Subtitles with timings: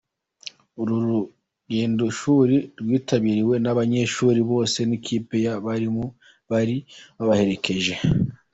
[0.81, 6.05] Uru rugendoshuri rwitabiriwe n’abanyeshuri bose n’ikipe y’abarimu
[6.49, 6.77] bari
[7.17, 7.93] babaherekeje.